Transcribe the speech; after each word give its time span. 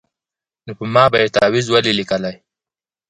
نو 0.65 0.71
په 0.79 0.85
ما 0.93 1.03
به 1.11 1.17
یې 1.21 1.33
تعویذ 1.35 1.67
ولي 1.69 1.93
لیکلای 1.99 2.35